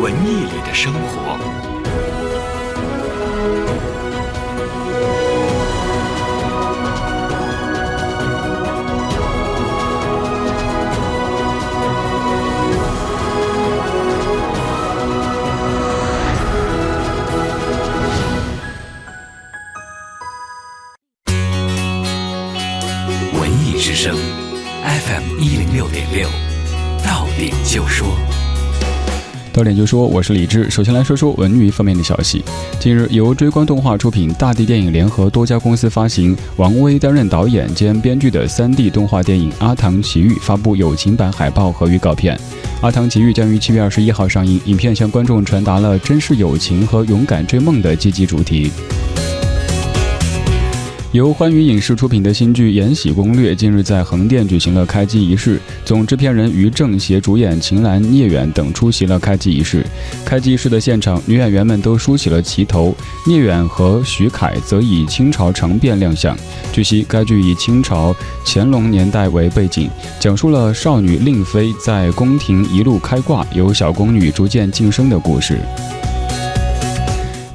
[0.00, 1.36] 文艺里的生活。
[23.32, 24.16] 文艺之声
[24.84, 26.28] ，FM 一零六点六，
[27.04, 28.06] 到点就说。
[29.58, 30.70] 焦点就说，我是李志。
[30.70, 32.44] 首先来说说文娱方面的消息。
[32.78, 42.36] 近日，由追光动画出品、大地电影联合多家公司发行，王威担任导演兼编剧的 3D 动画电影《阿唐奇遇》发布友情版海报和预告片。
[42.82, 48.70] 《阿唐奇遇》将于七月二十一号上映，影片向观众传达了珍视友情和勇敢追梦的积极主题。
[51.12, 59.82] 由欢娱影视出品的新剧《延禧攻略》近日在横店举行了开机仪式，总制片人于正携主演秦岚、聂远等出席了开机仪式。
[60.22, 62.94] 开机仪式的现场，女演员们都梳起了旗头，
[63.26, 66.36] 聂远和徐凯则以清朝长辫亮相。
[66.74, 68.14] 据悉，该剧以清朝
[68.44, 69.88] 乾隆年代为背景，
[70.20, 75.58] 讲述了少女令妃在宫廷一路开挂，由小宫女逐渐晋升的故事。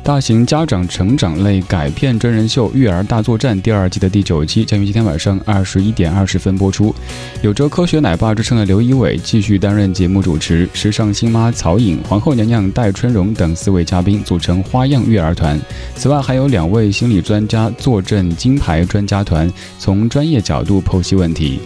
[0.04, 6.94] 大型家长成长类改编真人秀《育儿大作战》第二季的第九期将于今天晚上二十一点二十分播出。
[7.42, 15.58] 有着“科学奶爸”之称的刘仪伟继续担任节目主持，时尚新妈曹颖、皇后娘娘戴春荣等四位嘉宾组成花样育儿团。
[15.96, 21.62] 此外，还有两位心理专家坐镇金牌专家团，从专业角度剖析问题。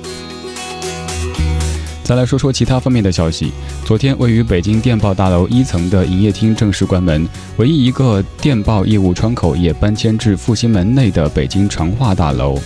[2.08, 3.52] 再来说说其他方面的消息。
[3.84, 7.28] 昨天，位于北京电报大楼一层的营业厅正式关门，
[7.58, 12.58] 唯一一个电报业务窗口也搬迁至复兴门内的北京成化大楼。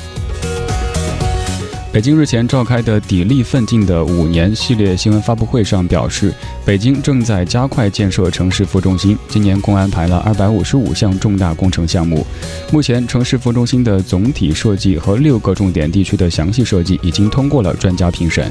[1.94, 6.34] 北京日前召开的“砥砺奋进”的五年系列新闻发布会上表示，
[6.64, 12.26] 北京正在加快建设城市副中心，今年共安排了二百五十五项重大工程项目。
[12.72, 18.50] 目前，城市副中心的总体设计和六个重点地区的详细设计已经通过了专家评审。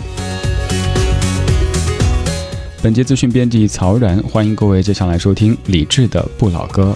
[2.83, 6.95] 本节资讯编辑曹然，欢迎各位接下来收听李志的不老歌。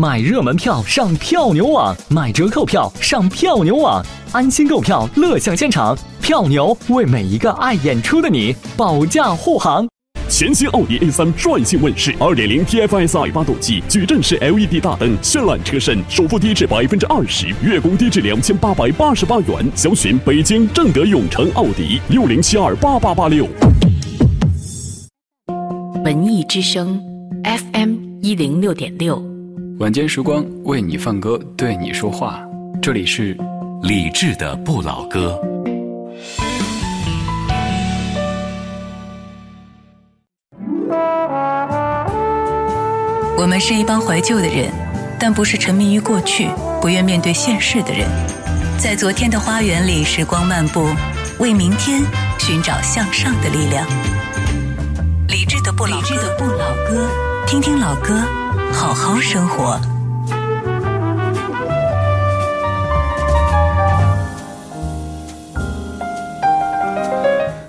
[0.00, 4.00] 买热门票上票牛网，买折扣票上票牛网，
[4.30, 5.98] 安心购票，乐享现场。
[6.22, 9.84] 票牛为每一个爱演出的你保驾护航。
[10.28, 19.72] 全新奥迪 A3 率性问世，2.0 TFSI 发动机，矩阵式 LED 大灯，绚烂车身，首付低至百分之二十，月供低至两千八百八十八元。
[19.74, 23.48] 详询北京正德永城奥迪六零七二八八八六。
[26.04, 27.02] 文艺之声
[27.42, 29.37] ，FM 一零六点六。
[29.78, 32.40] 晚间时光为你放歌，对你说话。
[32.82, 33.36] 这里是
[33.80, 35.40] 李志的不老歌。
[43.36, 44.68] 我们是一帮怀旧的人，
[45.16, 46.48] 但不是沉迷于过去、
[46.82, 48.04] 不愿面对现实的人。
[48.80, 50.88] 在昨天的花园里，时光漫步，
[51.38, 52.02] 为明天
[52.40, 53.86] 寻找向上的力量。
[55.28, 57.08] 理智的不老歌，
[57.46, 58.24] 听听老歌，
[58.72, 59.78] 好好生活。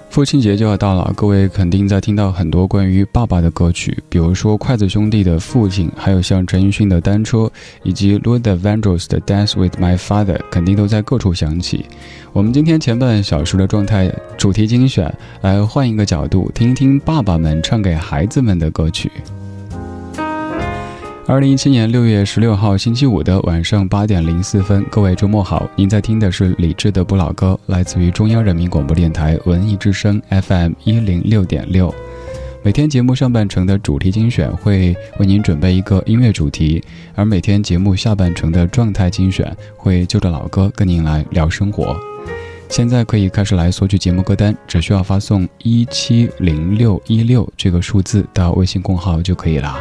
[0.09, 7.37] 父亲节就要到了，各位肯定在听到很多关于爸爸的歌曲，比如说筷子兄弟的《父亲》，还有像陈奕迅的《单车》，
[7.83, 11.85] 以及 Luther Vandross 的《Dance with My Father》，肯定都在各处响起。
[12.33, 19.09] 我们今天前半小时的状态主题精选，来换一个角度，听一听爸爸们唱给孩子们的歌曲。
[21.29, 25.69] 二零一七年六月十六号星期五的晚上八点零四分，各位周末好！
[25.75, 31.93] 您在听的是李志的不老歌，来自于中央人民广播电台文艺之声 FM 一零六点六。
[32.63, 41.95] 每天节目上半程的主题精选会为您准备一个音乐主题，而每天节目下半程的状态精选会就着老歌跟您来聊生活。
[42.69, 49.77] 现在可以开始来索取节目歌单，只需要发送一七零六一六这个数字到微信公号就可以了。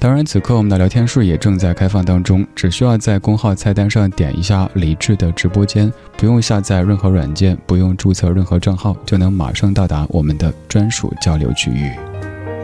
[0.00, 11.90] 当然，此刻我们的聊天室也正在开放当中，只需要在公号菜单上点一下李智的直播间，不用下载任何软件，不用注册任何账号，就能马上到达我们的专属交流区域。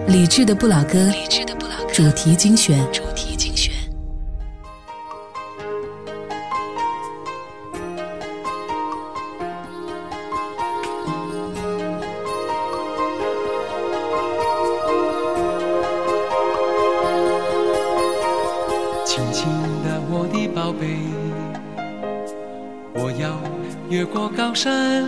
[0.07, 1.11] 李智的不老歌，
[1.93, 2.79] 主题精选。
[3.37, 3.53] 轻
[24.65, 25.05] 山，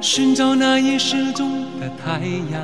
[0.00, 2.18] 寻找那已失踪的太
[2.50, 2.60] 阳，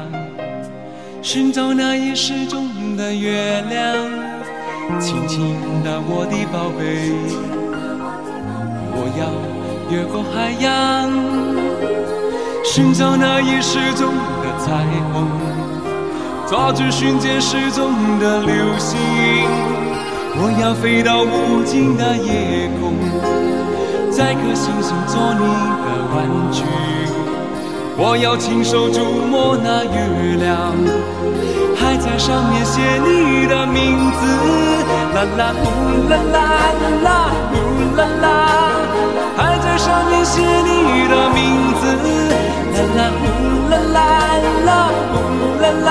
[1.22, 3.94] 寻找那已失踪的月亮。
[4.98, 5.54] 轻轻
[5.84, 7.12] 的，我的宝贝，
[8.96, 9.30] 我要
[9.94, 11.08] 越过海洋，
[12.64, 14.12] 寻找那已失踪
[14.42, 15.28] 的彩虹，
[16.48, 18.98] 抓住瞬间失踪的流星。
[20.40, 22.92] 我要飞到无尽的夜空，
[24.18, 25.46] 摘颗星星做你
[25.86, 26.64] 的玩具。
[27.96, 29.94] 我要亲手触摸那月
[30.42, 30.74] 亮，
[31.78, 34.26] 还在上面写你的名字。
[35.14, 35.62] 啦啦呼
[36.10, 36.34] 啦啦
[37.06, 37.54] 啦呼
[37.94, 38.26] 啦啦，
[39.36, 41.86] 还在上面写你的名字。
[42.74, 43.22] 啦啦呼
[43.70, 43.96] 啦啦
[44.66, 45.88] 啦呼啦啦，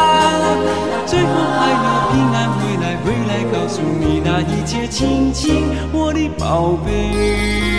[1.05, 5.63] 最后还要平安回来，回来告诉你那一切，亲亲
[5.93, 7.76] 我的宝贝。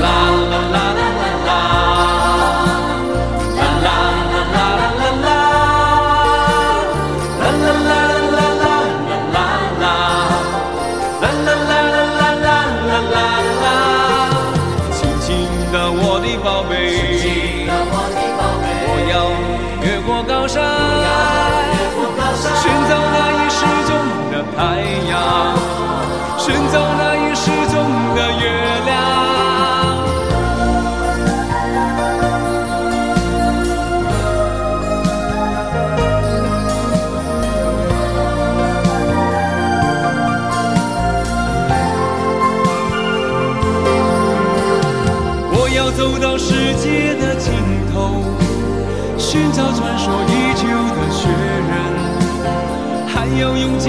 [0.00, 1.09] 啦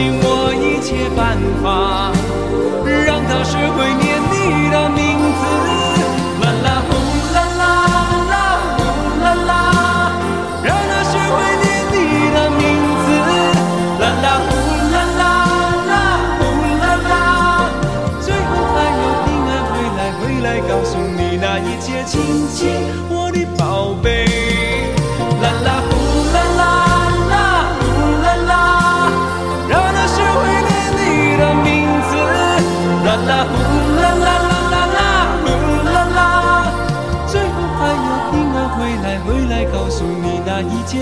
[0.02, 2.31] 尽我一切办法。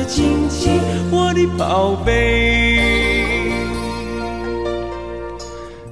[0.10, 2.69] 亲亲，我的宝贝。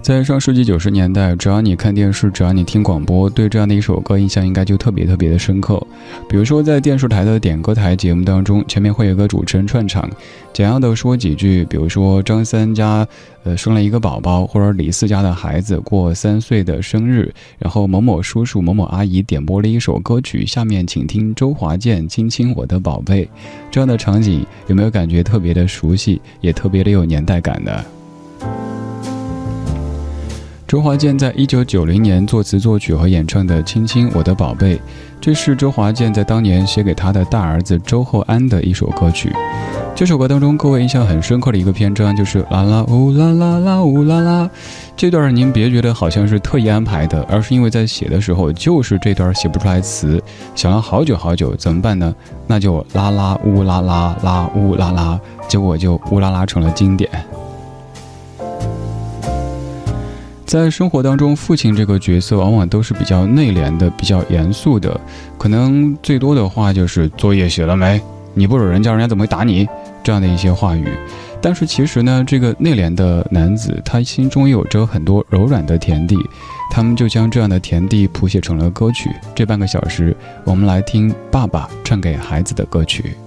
[0.07, 5.86] 在上世纪九十年代，只要你看电视，只要你听广播，对这样的一首歌印象应该就特别特别的深刻。
[6.30, 10.09] 比如说，在电视台的点歌台节目当中，前面会有个主持人串场，
[10.54, 13.06] 简要的说几句，比如说张三家
[13.44, 17.30] 呃生了一个宝宝，或者李四家的孩子过三岁的生日，
[17.60, 23.25] 然后某某叔叔、某某阿姨点播了一首歌曲，下面请听周华健《亲亲我的宝贝》，
[23.69, 27.83] 这样的场景有没有感觉特别的熟悉，也特别的有年代感的？
[30.68, 34.75] 周华健在一九九零年作词作曲和演唱的《亲亲我的宝贝》，
[35.22, 39.31] 这是周华健在当年写给他的大儿子周厚安的一首歌曲。
[39.96, 44.50] 这首歌当中，各位印象很深刻的一个篇章就是啦啦呜啦啦啦呜啦啦。
[44.98, 50.22] 这段您别觉得好像是特意安排的，而是因为在写的时候就是这段写不出来词，
[50.53, 52.13] 想了好久好久，怎么办呢？
[52.46, 57.10] 那就啦啦呜啦啦啦呜啦啦，结果就呜啦啦成了经典。
[60.48, 64.98] 在生活当中，父亲这个角色往往都是比较内敛的、比较严肃的，
[65.38, 68.01] 可能最多的话就是“作业写了没？
[68.34, 69.68] 你不惹人家，人家怎么会打你？”
[70.01, 70.88] 这样的一些话语。
[71.42, 76.18] 但是其实呢，这个内敛的男子，他心中有着很多柔软的田地，
[76.72, 79.10] 他们就将这样的田地谱写成了歌曲。
[79.36, 83.18] 这半个小时，我们来听爸爸唱给孩子的歌曲。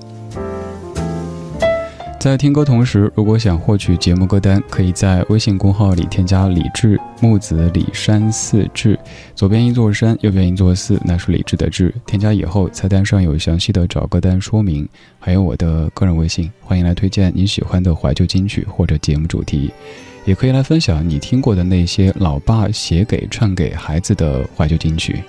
[2.21, 8.99] 在听歌同时，如果想获取节目歌单，可以在微信公号里添加“李志木子李山四志”，
[9.35, 11.95] 左边一座山，右边一座寺，那是李志的志。
[12.05, 14.87] 添加以后，菜单上有详细的找歌单说明，
[15.19, 19.73] 还有我的个人微信，欢迎来推荐你喜欢的怀旧金曲或者节目主题，
[20.27, 25.23] 也可以来分享你听过的那些老爸写给唱给孩子的怀旧金曲。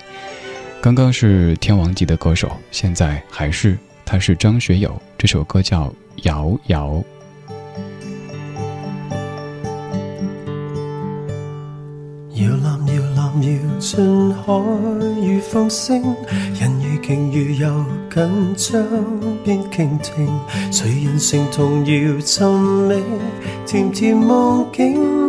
[0.82, 5.92] 刚刚是天王级的歌手，现在还是他是张学友，这首歌叫。
[6.24, 7.02] 摇摇。
[12.34, 14.52] 摇篮摇篮摇进海
[15.20, 16.00] 与风声，
[16.60, 18.84] 人如鯨如游紧张
[19.42, 20.28] 边倾听，
[20.70, 22.46] 谁人成童谣寻
[22.86, 23.02] 觅
[23.66, 25.21] 甜甜梦境。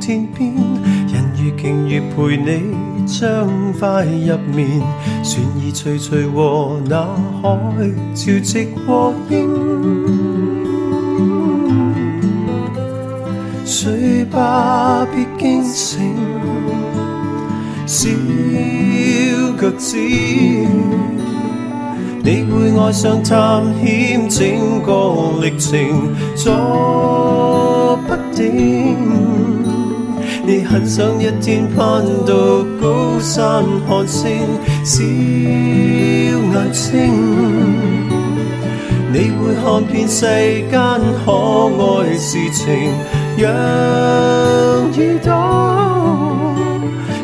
[0.00, 0.54] 天边，
[1.12, 2.48] 人如鯨魚陪你
[3.06, 3.46] 將
[3.78, 4.80] 快入眠，
[5.22, 7.04] 船儿徐徐和那
[7.42, 7.46] 海
[8.14, 9.34] 潮汐和應。
[13.64, 16.16] 睡吧，别惊醒，
[17.86, 18.08] 小
[19.60, 19.96] 脚趾。
[22.22, 25.78] 你会爱上探险整个历程，
[26.34, 29.39] 坐不定。
[30.50, 32.34] 你很想一天攀到
[32.82, 34.36] 高山看星，
[34.84, 36.90] 小眼睛。
[39.12, 40.26] 你會看遍世
[40.68, 42.66] 間可愛事情，
[43.38, 43.48] 讓
[44.90, 45.28] 耳朵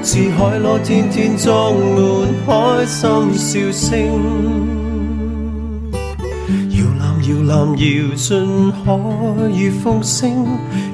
[0.05, 3.03] 似海螺，天天裝滿開心
[3.35, 4.86] 笑聲。
[7.47, 10.29] 蓝遥尽可以风声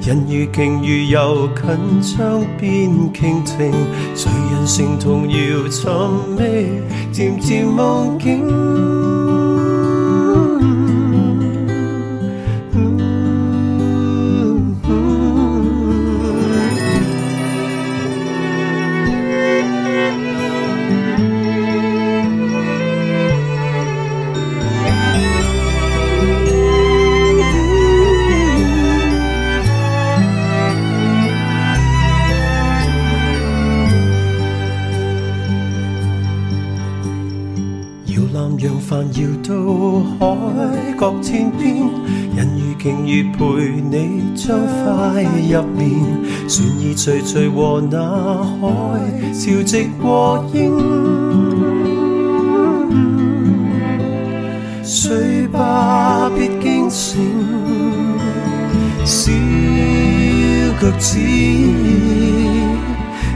[0.05, 3.71] 人如鲸鱼游近窗边倾听。
[4.13, 5.35] 谁人成同摇
[5.71, 5.89] 寻
[6.37, 6.81] 觅？
[7.11, 8.47] 渐渐梦境
[42.83, 43.41] 人如陪
[43.79, 45.89] 你將快入眠，
[46.49, 47.95] 船儿徐徐和那
[48.43, 48.61] 海
[49.31, 50.59] 潮汐和應。
[54.83, 57.21] 睡吧，別驚醒，
[59.05, 59.31] 小
[60.81, 61.19] 腳趾，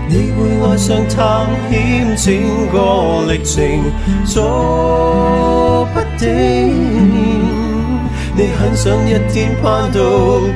[0.10, 0.38] 你會
[0.68, 1.74] 愛上探險
[2.22, 2.26] 整
[2.74, 2.78] 個
[3.32, 3.56] 歷程，
[4.26, 4.36] 阻
[5.94, 7.17] 不定。
[8.40, 10.00] 你很想一天攀到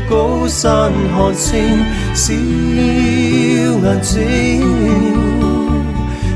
[0.07, 1.83] 高山看星，
[2.13, 4.21] 小眼睛，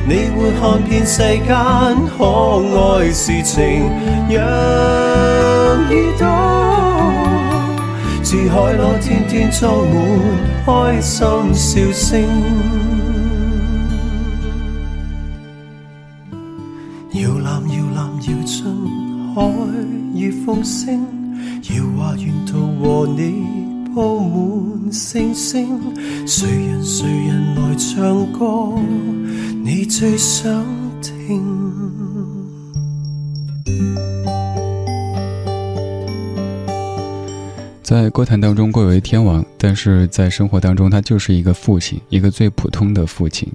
[0.08, 1.56] 你會看遍世間
[2.18, 2.26] 可
[2.98, 3.92] 愛事情，
[4.28, 4.42] 讓
[5.92, 6.26] 耳朵
[8.24, 9.96] 似海螺，天天裝滿
[10.66, 11.22] 開心
[11.54, 12.85] 笑聲。
[25.56, 25.80] 星
[26.26, 28.78] 星，誰人谁人来唱歌？
[29.64, 30.52] 你最想
[31.02, 31.42] 听。
[37.82, 43.48] 在歌坛当中贵为天王，但是在生活当中，他就是一个父亲，一个最普通的父亲。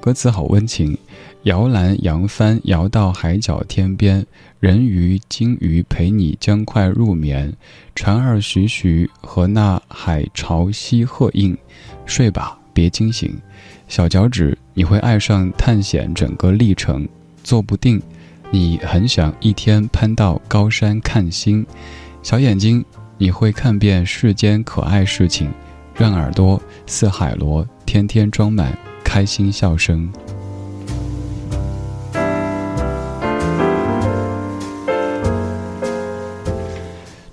[0.00, 0.96] 歌词好温情，
[1.44, 4.26] 摇篮扬帆，摇到海角天边。
[4.60, 7.52] 人鱼、鲸鱼陪你将快入眠，
[7.94, 11.56] 船儿徐徐和那海潮汐和應，
[12.06, 13.32] 睡吧，别惊醒，
[13.86, 17.08] 小脚趾，你会爱上探险整个历程，
[17.44, 18.02] 坐不定，
[18.50, 21.64] 你很想一天攀到高山看星，
[22.20, 22.84] 小眼睛，
[23.16, 25.48] 你会看遍世间可爱事情，
[25.94, 30.12] 让耳朵似海螺，天天装满开心笑声。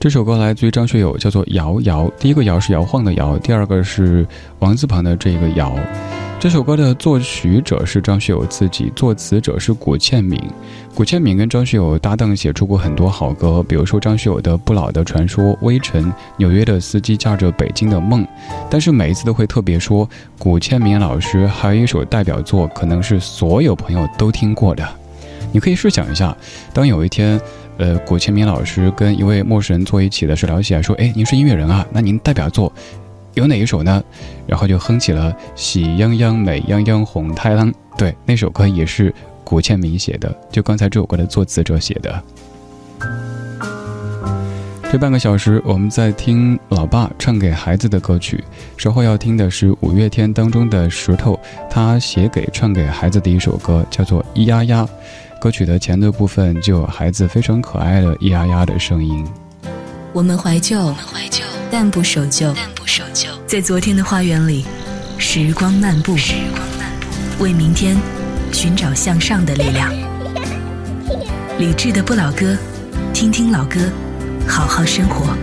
[0.05, 2.03] 这首歌来自于张学友，叫做《摇摇》。
[2.19, 4.23] 第一个“摇”是摇晃的“摇”，第二个是
[4.59, 5.75] 王字旁的这个“摇”。
[6.39, 10.39] 这首歌的作曲者是张学友自己，作词者是古倩敏。
[10.93, 16.05] 古倩敏跟张学友搭档写出过很多好歌，比如说张学友的《不老的传说》、《微尘》
[16.37, 18.23] 《纽约的司机驾着北京的梦》。
[18.69, 20.07] 但是每一次都会特别说，
[20.37, 21.47] 古倩敏老师。
[21.47, 24.87] 还有一首代表作，可能是所有朋友都听过的。
[25.51, 26.37] 你可以试想一下，
[26.75, 27.41] 当有一天。
[27.77, 32.71] 呃，古倩敏老师跟一位陌生人坐一起的时候聊起来，说：“哎，您是音乐人啊，那您代表作
[33.33, 34.01] 有哪一首呢？”
[34.47, 39.13] 然后就哼起了《喜羊羊美羊羊红太狼》，对，那首歌也是
[39.43, 42.23] 古倩敏写的，就刚才这首歌的作词者写的。
[44.89, 48.41] 这半个小时，我们在听老爸唱给孩子的歌曲，
[48.77, 51.37] 稍后要听的是五月天当中的石头，
[51.69, 54.87] 他写给唱给孩子的一首歌，叫做《咿呀呀》。
[55.39, 59.25] 歌曲的前奏部分就有孩子非常可爱的咿呀呀的声音。
[60.11, 60.93] 我们怀旧，
[61.69, 62.53] 但不守旧。
[63.45, 64.65] 在昨天的花园里，
[65.17, 66.15] 时光漫步，
[67.39, 67.95] 为明天
[68.51, 69.93] 寻找向上的力量。
[71.59, 72.57] 理智的不老歌，
[73.13, 73.79] 听听老歌，
[74.47, 75.35] 好好生活。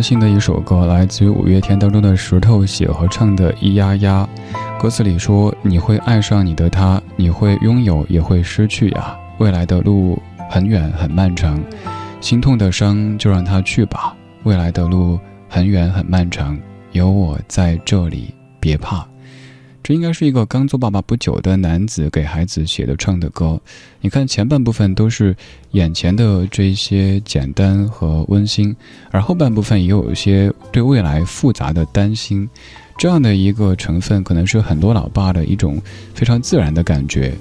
[0.00, 4.28] 新的一首歌，来自于五月天当中的石头写和唱的《咿呀呀》。
[4.80, 9.16] 歌词里说：“你会爱上你的他，你会拥有也会失去呀。
[9.38, 11.60] 未来的路很远很漫长，
[12.20, 14.14] 心痛的伤就让它去吧。
[14.44, 16.58] 未来的路很远很漫长，
[16.92, 19.06] 有我在这里，别怕。”
[19.90, 23.60] 这应该是一个刚做爸爸不久的男子给孩子写的唱的歌。
[24.00, 25.34] 你看前半部分都是
[25.72, 28.76] 眼前的这些简单和温馨，
[29.10, 32.48] 而后半部分也有一些对未来复杂的担心。
[32.96, 35.82] 这样的一个成分，可能是很多老爸的一种
[36.14, 37.34] 非常自然的感觉。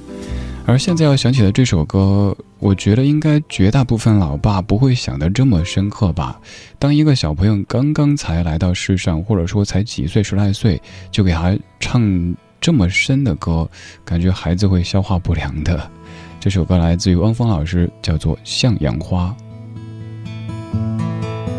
[0.69, 6.39] 而现在要想起的这首歌，我觉得应该绝大部分老爸不会想得这么深刻吧。
[6.77, 10.79] 当一个小朋友刚刚才来到世上，或者说才几岁十来岁，
[11.09, 13.67] 就给他唱这么深的歌，
[14.05, 15.89] 感觉孩子会消化不良的。
[16.39, 19.35] 这首歌来自于汪峰老师，叫做《向阳花》。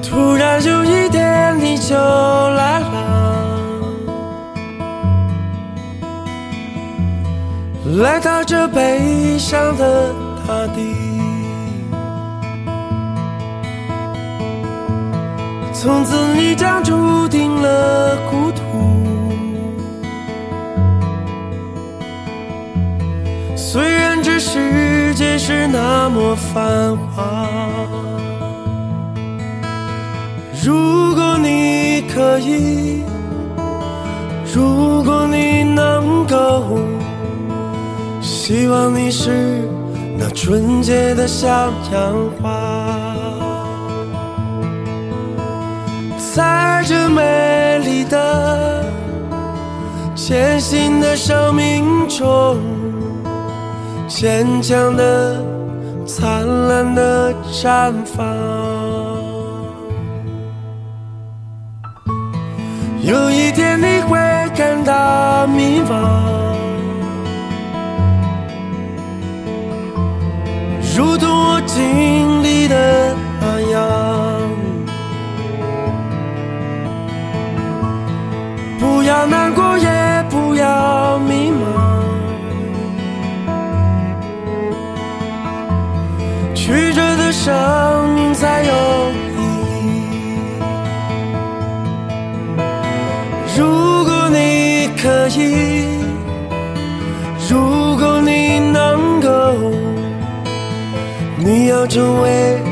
[0.08, 3.39] 突然有一天你就来了，
[7.98, 10.14] 来到这悲伤的
[10.46, 10.94] 大地。
[15.72, 18.60] 从此你将注定了孤独。
[23.56, 27.48] 虽然这世界是那么繁华。
[30.62, 33.02] 如果你可以，
[34.54, 36.78] 如果你能够，
[38.50, 39.62] 希望你是
[40.18, 41.46] 那纯洁的小
[41.92, 43.14] 阳花，
[46.34, 48.84] 在这美丽的、
[50.16, 52.58] 艰辛的生命中，
[54.08, 55.40] 坚强的
[56.04, 58.26] 灿烂的绽放。
[63.00, 64.18] 有一天你会
[64.56, 65.94] 感到迷茫，
[71.00, 73.80] 如同我经历的那样。
[78.78, 79.88] 不要难过，也
[80.28, 81.64] 不要迷茫。
[86.54, 88.74] 曲折的生命才有
[89.38, 89.40] 意
[89.86, 89.88] 义。
[93.56, 95.79] 如果你可以，
[101.90, 102.62] 成为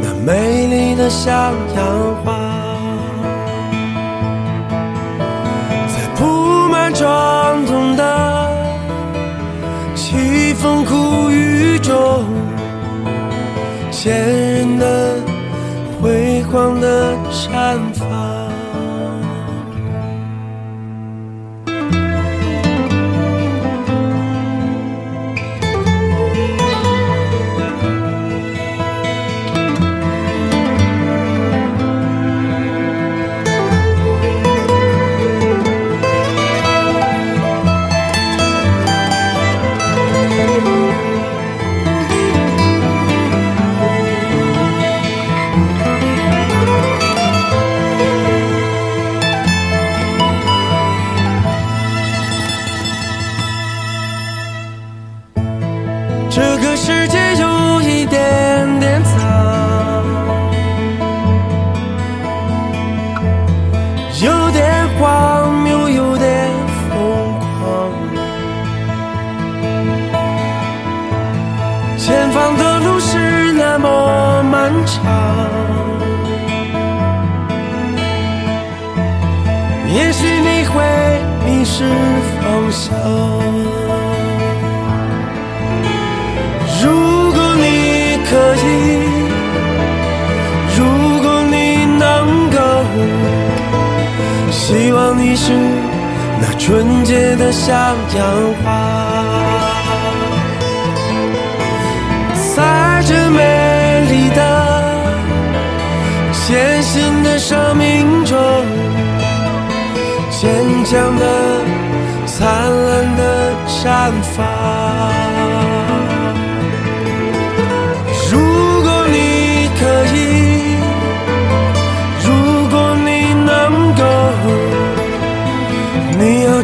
[0.00, 2.78] 那美丽的向阳花，
[5.88, 8.48] 在铺满伤痛的
[9.96, 12.24] 凄风苦雨中。
[13.90, 15.16] 坚韧的、
[16.00, 17.07] 辉煌的
[97.08, 97.72] 洁的向
[98.16, 98.66] 阳花，
[102.54, 104.40] 在这美丽的、
[106.46, 108.36] 艰辛的生命中，
[110.30, 111.24] 坚强的、
[112.26, 115.37] 灿烂的绽放。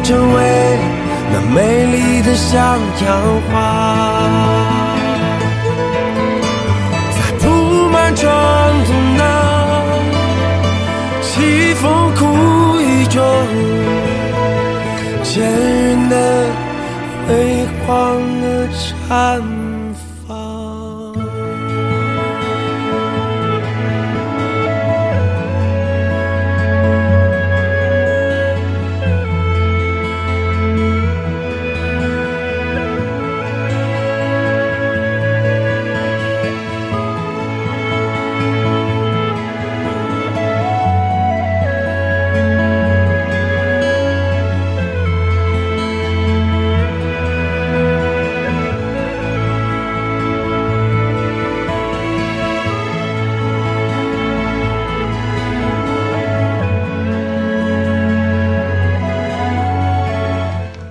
[0.07, 0.77] 成为
[1.33, 3.07] 那美丽的向阳
[3.49, 3.53] 花，
[7.09, 7.43] 在铺
[7.89, 8.23] 满伤
[8.85, 9.21] 痛的
[11.23, 12.21] 凄风苦
[12.79, 13.19] 雨中，
[15.23, 16.15] 坚韧的、
[17.27, 19.64] 辉煌的绽放。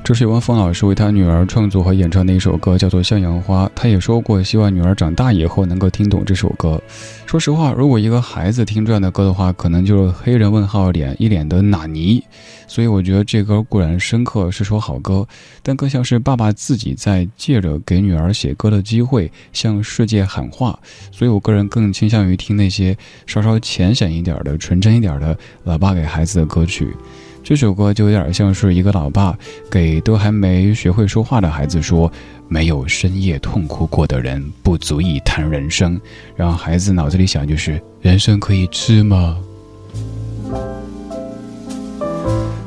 [0.05, 3.65] 这是汪峰老师为他女儿创作和演唱的一首歌，叫做《向阳花》。
[3.75, 6.79] 他也说过，希望女儿长大以后能够听懂这首歌。
[7.25, 12.23] 说实话，如果一个孩子听这样的歌的话，可能就是黑人问号脸，一脸的纳尼。
[12.67, 15.27] 所以我觉得这歌固然深刻，是首好歌，
[15.63, 20.79] 但更像是爸爸自己在借着给女儿写歌的机会，向世界喊话。
[21.13, 22.95] 所以我个人更倾向于听那些
[23.27, 26.95] 稍稍浅显一点的、纯真一点的老爸给孩子的歌曲。
[27.45, 29.37] 这首歌就有点像是一个老爸
[29.71, 32.11] 给都还没学会说话的孩子说
[32.49, 36.01] ：“没有深夜痛哭过的人，不足以谈人生。”
[36.35, 39.37] 让孩子脑子里想就是：人生可以吃吗？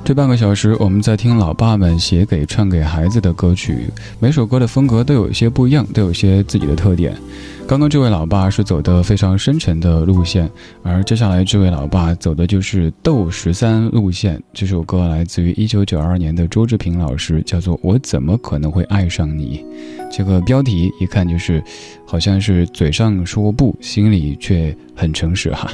[0.05, 7.17] 这半个小时，我们在听老爸们写给、唱给孩子的歌曲，每首歌的风格都有一些不一样，都有些自己的特点。
[7.67, 10.49] 刚刚这位老爸是走的非常深沉的路线，
[10.83, 14.41] 而接下来这位老爸走的就是斗十三路线。
[14.53, 19.65] 这首歌来自于一九九二年的周志平老师，叫做《我怎么可能会爱上你》。
[20.09, 21.61] 这个标题一看就是，
[22.05, 25.69] 好像是嘴上说不，心里却很诚实哈。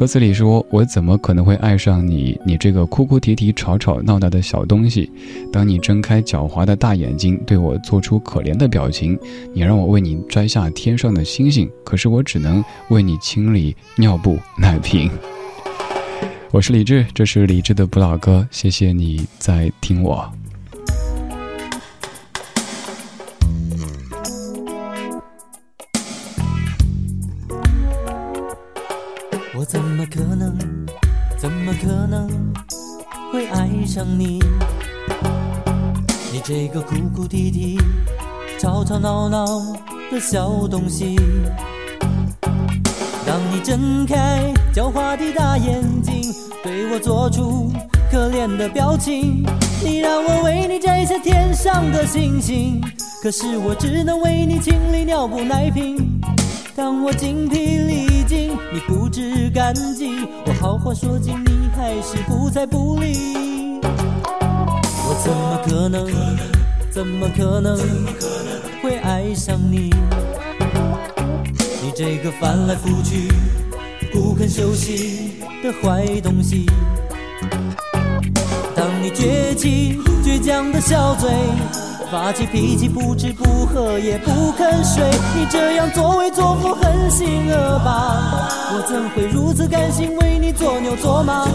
[0.00, 2.34] 歌词里说：“我怎么可能会爱上你？
[2.42, 5.12] 你这个哭哭啼啼、吵吵闹闹的小东西。
[5.52, 9.18] 当你睁开狡猾的大眼睛，对我做出可怜的表情，
[9.52, 15.10] 你让我为你摘下天上的星星，可是我只能为你清理尿布奶瓶。”
[16.50, 20.12] 我是李志，这是李志的不老歌，谢谢你在听我。
[20.12, 20.39] 我
[31.82, 32.28] 可能
[33.32, 34.38] 会爱上你？
[36.30, 37.78] 你这个哭哭啼啼、
[38.58, 39.46] 吵吵闹闹
[40.10, 41.16] 的小东西。
[43.26, 47.72] 当你睁开狡猾的大眼睛，对我做出
[48.10, 49.42] 可怜的表情，
[49.82, 52.78] 你让我为你摘下天上的星星，
[53.22, 55.96] 可是我只能为你清理尿布奶瓶。
[56.80, 63.78] 当我精疲力尽，你不知感激，我好话说尽，你还是不睬不理。
[63.82, 66.08] 我怎么可能，
[66.90, 67.76] 怎么可能
[68.82, 69.90] 会爱上你？
[71.82, 73.30] 你这个翻来覆去
[74.10, 76.64] 不肯休息的坏东西。
[78.74, 81.28] 当你撅起倔强的小嘴。
[82.10, 91.46] 发起脾气，不吃不喝也不肯睡，你这样作威作福，狠心恶霸，我怎会如此甘心为你做牛做马？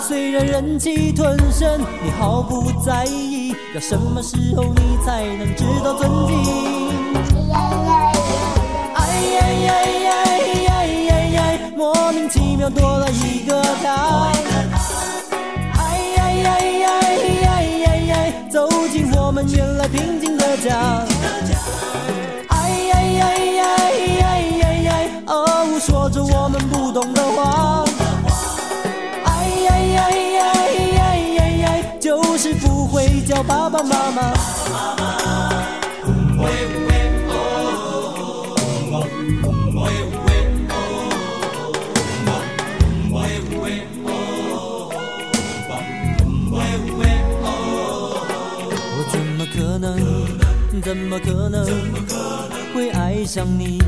[0.00, 6.36] 虽然忍气吞声，你毫不在意，要什么时候你才能知道尊敬？
[8.94, 9.70] 哎呀呀
[10.06, 10.10] 呀
[10.66, 14.30] 呀呀呀，莫名其妙多了一个他。
[15.78, 15.80] 哎
[16.16, 16.69] 呀呀呀，
[18.50, 21.06] 走进我们原来平静的家。
[22.48, 23.62] 哎呀呀呀
[24.18, 27.84] 呀呀呀，哦，说着我们不懂的话。
[29.24, 30.40] 哎呀呀呀
[30.98, 31.64] 呀呀呀，
[32.00, 34.32] 就是不会叫爸爸妈妈。
[50.82, 51.64] 怎么可能
[52.74, 53.78] 会爱上你？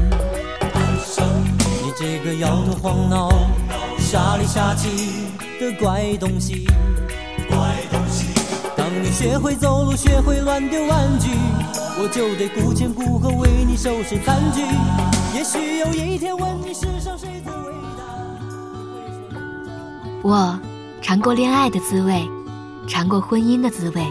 [1.82, 3.30] 你这个摇头晃脑、
[3.98, 6.66] 傻里傻气的怪东西
[7.48, 7.56] 怪
[7.90, 8.26] 东西。
[8.76, 11.30] 当你学会走路，学会乱丢玩具，
[11.98, 14.60] 我就得顾前顾后为你收拾残局。
[15.34, 19.38] 也许有一天问你世上谁最伟大，
[20.22, 20.60] 我
[21.00, 22.28] 尝过恋爱的滋味，
[22.86, 24.04] 尝过婚姻的滋味，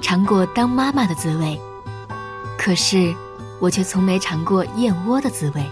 [0.00, 1.60] 尝过当妈妈的滋味，
[2.58, 3.14] 可是
[3.60, 5.62] 我却从没尝过燕窝的滋味。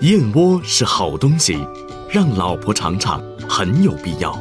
[0.00, 1.58] 燕窝是好东西，
[2.08, 4.36] 让老婆尝尝很有必要。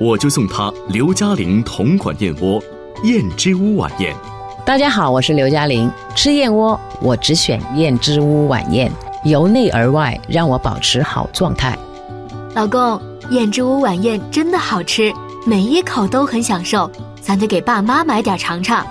[0.00, 2.62] 我就送她刘嘉玲同款燕窝
[3.04, 4.16] 燕之屋晚宴。
[4.64, 5.90] 大家好，我是刘嘉玲。
[6.14, 8.90] 吃燕窝，我只选燕之屋晚宴，
[9.24, 11.78] 由内而外让我保持好状态。
[12.54, 15.12] 老公，燕之屋晚宴真的好吃，
[15.46, 18.86] 每一口都很享受，咱得给爸妈买点尝尝。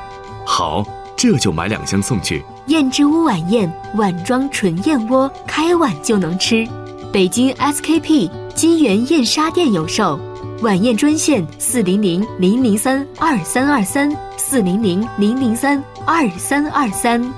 [0.45, 0.83] 好，
[1.17, 2.45] 这就买两箱送去。
[2.67, 6.67] 燕之屋晚宴碗装纯燕窝，开碗就能吃。
[7.11, 10.19] 北京 SKP 金源燕莎店有售，
[10.61, 17.33] 晚宴专线四零零零零三二三二三四零零零零三二三二三。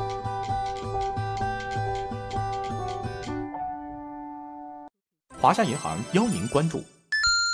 [5.40, 6.84] 华夏银行邀您关注。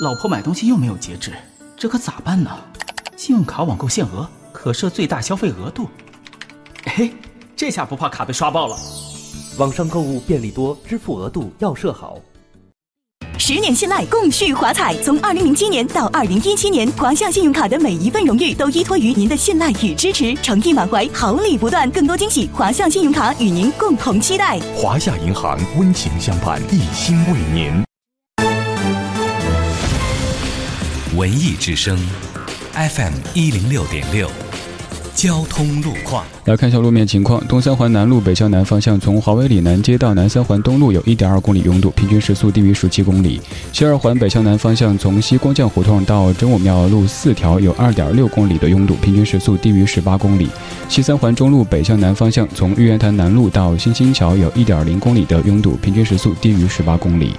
[0.01, 1.31] 老婆买东西又没有节制，
[1.77, 2.49] 这可咋办呢？
[3.15, 5.87] 信用卡网购限额可设最大消费额度。
[6.85, 7.11] 哎，
[7.55, 8.77] 这下不怕卡被刷爆了。
[9.57, 12.17] 网上购物便利多，支付额度要设好。
[13.37, 14.95] 十年信赖，共续华彩。
[15.03, 24.59] 从二零零七年到二零一七年，华夏信用卡的每一份荣誉都依托于您的信赖与支持，诚意满怀，好礼不断，更多惊喜，华夏信用卡与您共同期待。
[24.75, 27.83] 华夏银行温情相伴，一心为您。
[31.17, 31.97] 文艺之声
[32.73, 34.29] ，FM 一零六点六，
[35.15, 36.25] 交通路况。
[36.43, 43.39] 来看一下路面情况：东三环南路北向南方向，从华威里南街到南三环东路有一点二公里拥堵，平均时速低于十七公里；
[43.71, 50.47] 西二环北向南方向，从西光降胡同到真武庙路四条有二点六公里的拥堵，平均时速低于十八公里；
[50.89, 57.33] 西三环中路北向南方向，从玉渊潭南路到新兴桥有一点零公里的拥堵，平均时速低于十八公里。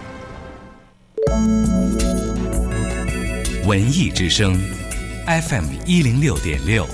[3.67, 4.57] 文艺之声
[5.27, 6.87] ，FM 一零六点六。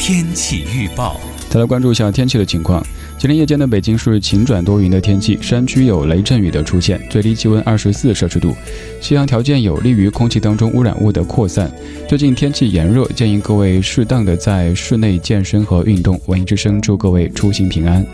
[0.00, 2.82] 天气预报，再来关注一下天气的情况。
[3.18, 8.56] 今天夜间的北京是晴转多云的天气，山区有雷阵雨的出现，最低气温二十四摄氏度，
[9.02, 11.70] 气象条件有利于空气当中污染物的扩散。
[12.08, 16.18] 最近天气炎热，建议各位适当的在室内健身和运动。
[16.26, 18.06] 文艺之声祝各位出行平安。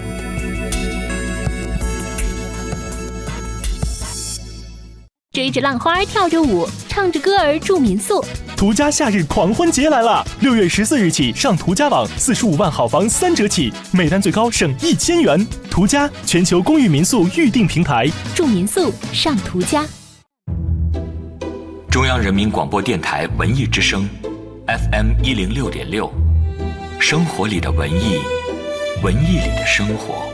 [5.30, 8.24] 追着浪花跳着舞，唱着歌儿住民宿。
[8.56, 10.24] 途家夏日狂欢节来了！
[10.40, 15.44] 六月十四日起，上途家网，四十五万好房三折起，每单最高省一千元。
[15.68, 19.84] 途家全球公寓民宿预订平台，住民宿上途家。
[21.90, 24.08] 中央人民广播电台文艺之声
[24.66, 26.10] ，FM 一零六点六，
[27.00, 28.20] 生活里的文艺，
[29.02, 30.33] 文艺里的生活。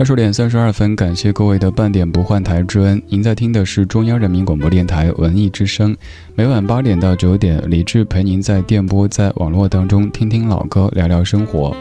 [0.00, 3.02] 二十点三十二分，感谢各位的半点不换台之恩。
[3.08, 5.94] 您在听的是中央人民广播电台文艺之声，
[6.34, 11.76] 每晚八点到九点，李志陪您在电波、在网络当中听听老歌，聊聊生活。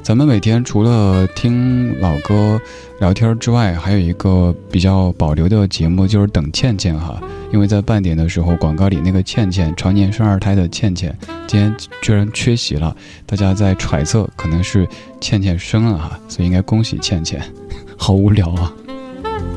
[0.00, 2.56] 咱们每天除了听老歌、
[3.00, 7.20] 聊天之外，还有一个比较保留的节目，就是等倩倩哈。
[7.52, 12.94] 因为在半点的时候，广告里那个倩倩，常年生二胎的倩倩，今天居然缺席了。
[13.24, 14.86] 大家在揣测，可能是
[15.20, 17.42] 倩倩生了哈，所以应该恭喜倩倩。
[17.96, 18.72] 好无聊啊！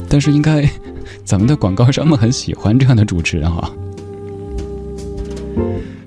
[0.08, 0.68] 但是应该，
[1.26, 3.70] 咱们的广告商们很喜欢这样的主持人哈。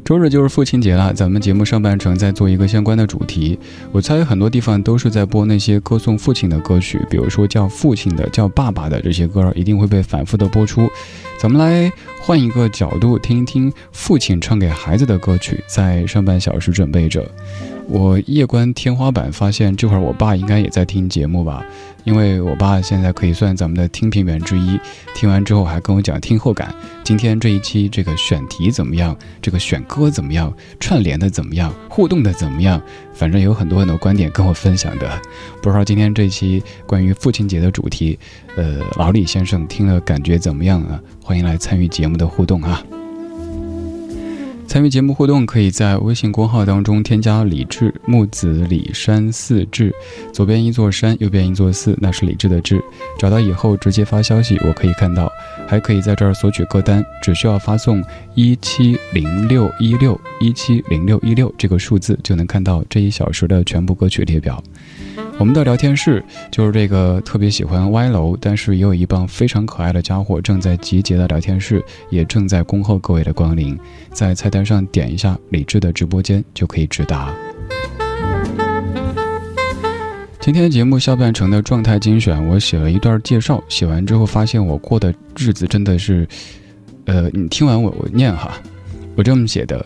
[0.04, 3.58] 周日就是父亲节了，咱们节目上半程在做一个相关的主题。
[3.92, 10.88] 我猜很多地方都是在播那些歌颂父亲的歌曲，比如说叫父亲的、叫爸爸的这些歌，一定会被反复的播出。
[11.42, 17.28] 咱们来换一个角度听一听父亲唱给孩子的歌曲，在上半小时准备着。
[17.88, 21.64] 我夜观天花板，发现这会儿我爸应该也在听节目吧。
[22.04, 24.76] 因为我爸现在可以算咱们的听评员之一，
[25.14, 26.74] 听完之后还跟我讲听后感。
[27.04, 29.16] 今天这一期这个选题怎么样？
[29.40, 30.52] 这个选歌怎么样？
[30.80, 31.72] 串联的怎么样？
[31.88, 32.82] 互动的怎么样？
[33.14, 35.22] 反正有很多很多观点跟我分享的。
[35.62, 38.18] 不知道今天这期关于父亲节的主题，
[38.56, 41.00] 呃，老李先生听了感觉怎么样啊？
[41.22, 42.82] 欢迎来参与节目的互动啊！
[44.72, 49.94] 参与节目互动，可以在微信公号当中添加“李志木子李山四志”，
[50.32, 52.82] 左边一座山，右边一座寺，那是李志的志。
[53.18, 55.30] 找到以后直接发消息，我可以看到。
[55.68, 58.02] 还可以在这儿索取歌单，只需要发送
[58.34, 64.64] 一七零六一六一七零六一六这个数字，就能看到这一小时的全部歌曲列表。
[65.38, 73.78] 我们的聊天室就是这个特别喜欢歪楼，但是也有一帮非常可爱的家伙正在集结的聊天室，也正在恭候各位的光临。
[74.12, 77.34] 在菜单上点一下李智的直播间就可以直达。
[80.38, 86.26] 今天节目下半程的状态精选，我写了一段介绍，写完之后发现我过的日子真的是，
[87.04, 88.52] 呃，你听完我我念哈，
[89.16, 89.84] 我这么写的。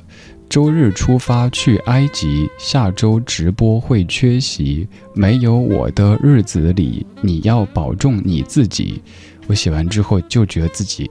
[0.48, 4.86] 周日出发去埃及，下周直播会缺席。
[5.12, 9.02] 没有我的日子里，你要保重你自己。
[9.48, 11.10] 我写完之后就觉得自己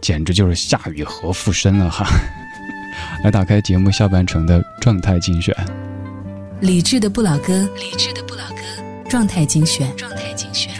[0.00, 2.06] 简直就是夏雨荷附身了哈！
[3.24, 5.54] 来打开节目下半程的状态精选，
[6.60, 8.62] 理智的不老歌，理智的不老歌，
[9.08, 10.79] 状态精选，状态精选。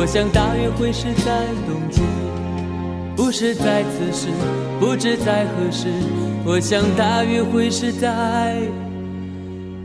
[0.00, 2.00] 我想大约会是在冬季。
[3.14, 4.28] 不是在此时，
[4.80, 5.88] 不知在何时，
[6.42, 8.62] 我想大约会是在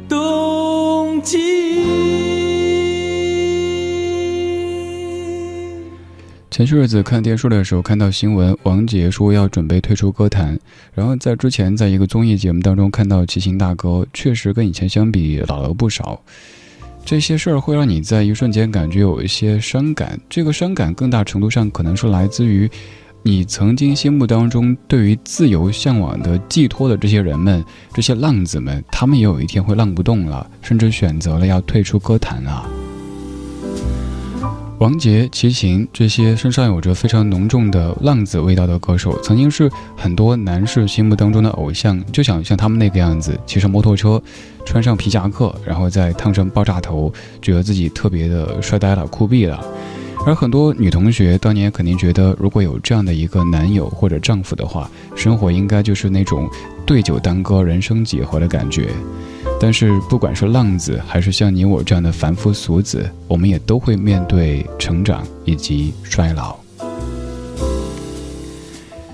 [0.08, 1.84] 冬季。
[6.50, 10.58] 前些日子看电视的时候，看到新闻，王杰说要准备退出歌坛。
[10.94, 16.22] 然后在之前，在一个综艺节目当中看到齐秦大哥，确实跟以前相比老了不少。
[17.06, 22.70] 这些事儿会让你在一瞬间感觉有一些伤感，这个伤感更大程度上可能是来自于。
[23.22, 32.68] 你曾经心目当中对于自由向往的寄托的这些人们，这些浪子们，他们也有一天会浪不动了，甚至选择了要退出歌坛啊。
[34.80, 44.22] 王杰、齐秦这些身上有着非常浓重的浪子味道的歌手，曾经是很多男士心目当中的偶像，就想像他们那个样子，骑上摩托车，
[44.66, 47.12] 穿上皮夹克，然后再烫上爆炸头，
[47.42, 49.64] 觉得自己特别的帅呆了、酷毙了。
[50.26, 56.50] 而很多女同学当年肯定觉得，如果有这样的一个男友或者丈夫的话，生活应该就是那种
[56.86, 58.90] 对酒当歌、人生几何的感觉。
[59.60, 66.56] 但是，不管是浪子，还是像你我这样的凡夫俗子，我们也都会面对成长以及衰老。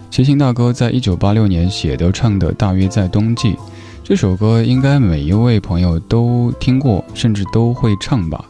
[0.09, 3.53] 齐秦大哥在一九八六年写的唱的《大约在冬季》
[4.03, 8.43] 这首歌，应该每一位朋友都听过，甚至都会唱吧。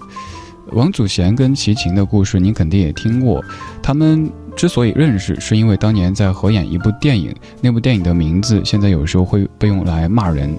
[0.71, 3.43] 王祖贤跟齐秦的故事，你肯定也听过。
[3.83, 10.57] 他们之所以认识，是因为当年在合演一部电影，那部电影的名字现在有时候会被用来骂人。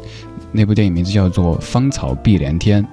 [0.53, 2.84] 那部电影名字叫做《芳草碧连天》。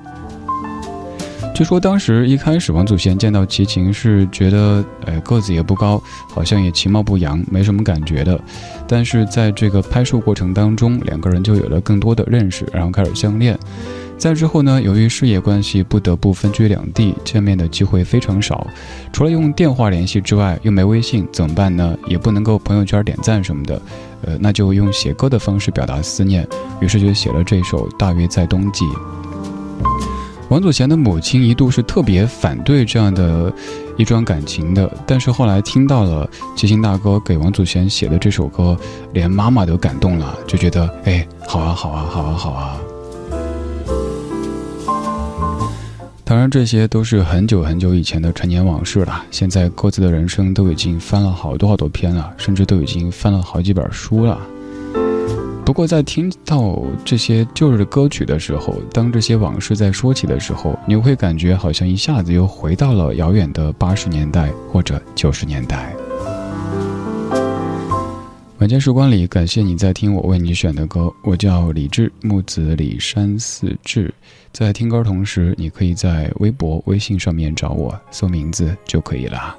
[1.60, 8.39] 据说当时一开始王祖贤见到齐秦是觉得，哎，个子也不高，好像也其貌不扬，没什么感觉的。
[8.88, 13.60] 但是在这个拍摄过程当中，两个人就有了更多的认识，然后开始相恋。
[14.18, 18.66] 在之后呢，由于事业关系，不得不分居两地，见面的机会非常少。
[19.12, 21.93] 除了用电话联系之外，又没微信，怎么办呢？
[22.07, 23.82] 也不能够朋友圈点赞什么的，
[24.22, 26.47] 呃，那就用写歌的方式表达思念。
[26.80, 28.86] 于是就写了这首《大约在冬季》。
[30.50, 33.54] 王祖贤的母亲一度是特别反对这样的
[33.97, 38.76] 一桩感情的，但是后来听到了齐秦大哥给王祖贤写的这首歌，
[39.14, 42.78] 连妈妈都感动了，就觉得哎，好啊，好啊，好啊，好啊。
[46.24, 49.24] 当然，这些都是很久很久以前的陈年往事了。
[49.30, 54.39] 现在各自的人生都已经翻了好多好多篇了，甚至都已经翻了好几本书了。
[55.70, 65.93] 不过，在听到这些旧日歌曲的时候，当这些往事在说起的时候，你会感觉好像一下子又回到了遥远的八十年代或者九十年代。
[68.57, 71.13] 晚间时光里，感谢你在听我为你选的歌。
[71.24, 74.11] 我叫李志，木子李山寺志。
[74.51, 79.55] 在听歌同时，你可以在微博、微信上面找我，搜名字就可以了。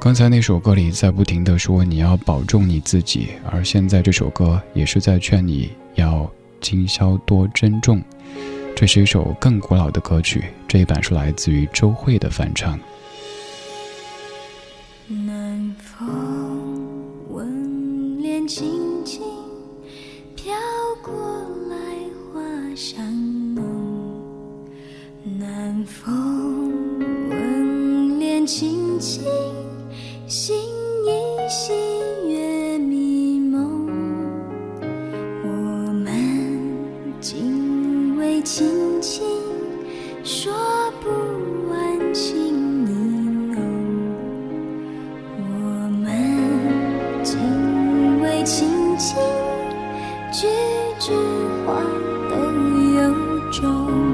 [0.00, 6.28] 刚才那首歌里在不停的说你要保重你自己，而现在这首歌也是在劝你要
[6.58, 8.02] 今宵多珍重。
[8.74, 12.80] 这是一首更古老的歌曲，这一版是来自于周蕙的翻唱。
[15.06, 16.08] 南风
[17.28, 18.48] 吻脸。
[18.48, 19.20] 轻轻
[20.34, 20.54] 飘
[21.04, 21.12] 过
[21.68, 21.76] 来，
[22.32, 22.40] 花
[22.74, 23.04] 香
[23.54, 23.62] 浓。
[25.38, 26.72] 南风
[27.28, 29.22] 吻脸，轻轻，
[30.30, 31.72] 心依稀，
[32.28, 33.84] 月迷蒙。
[35.42, 35.48] 我
[35.92, 36.14] 们
[37.20, 39.26] 紧偎，轻轻
[40.22, 40.52] 说
[41.02, 41.10] 不
[41.68, 43.60] 完情意浓。
[45.36, 47.36] 我们紧。
[48.42, 49.16] 轻轻，
[50.32, 50.48] 句
[50.98, 51.12] 句
[51.66, 51.74] 话
[52.30, 52.36] 都
[52.94, 54.09] 由衷。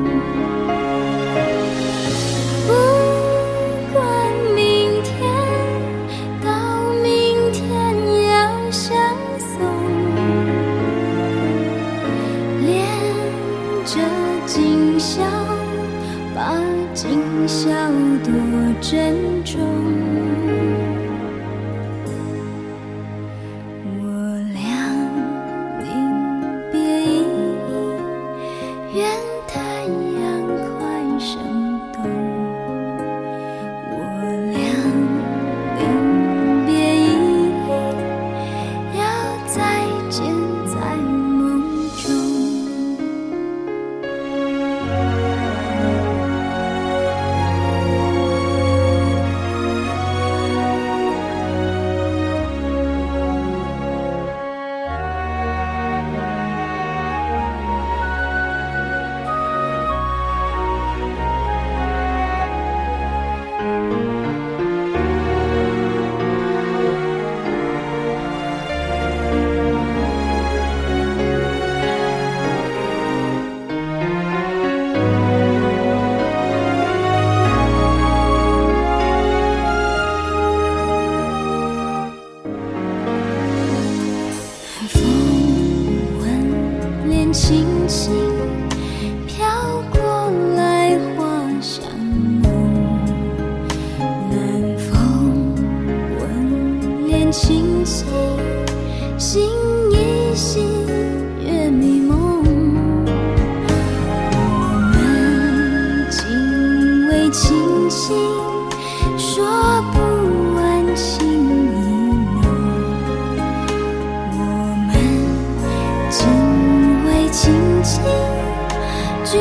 [119.26, 119.36] 拒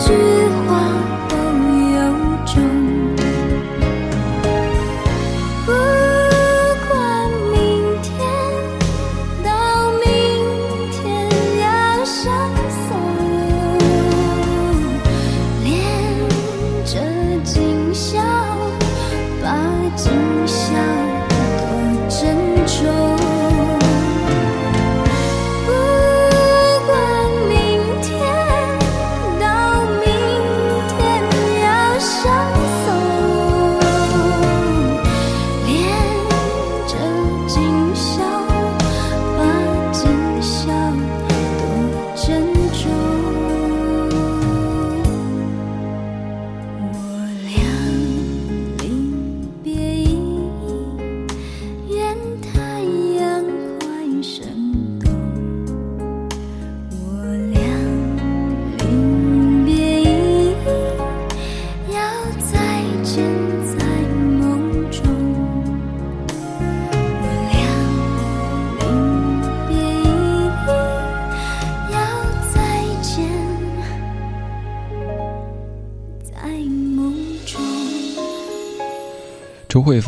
[0.00, 0.07] 绝。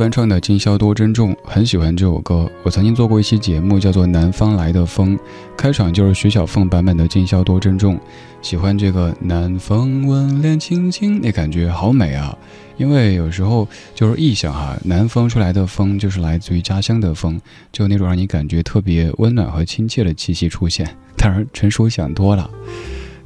[0.01, 2.51] 翻唱的《今宵多珍重》，很喜欢这首歌。
[2.62, 5.14] 我曾经做过一期节目，叫做《南方来的风》，
[5.59, 7.96] 开场就是徐小凤版本的《今宵多珍重》。
[8.40, 12.34] 喜欢这个“南风吻脸轻轻”，那感觉好美啊！
[12.78, 17.38] 因为有时候就是臆想哈，南风出来的风就是来自于家乡的风，
[17.70, 20.96] 就那种让你感觉特别温暖和亲切的气息出现。
[21.14, 22.48] 当然，陈叔想多了。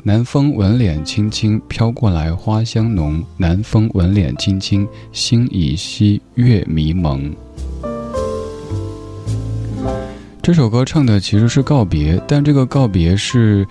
[0.07, 3.25] 南风吻脸轻轻飘过来，花香浓。
[3.39, 7.35] 南风吻脸轻轻，心已稀，月迷蒙。
[10.43, 13.67] 这首歌唱的其实是告别，但这个告别是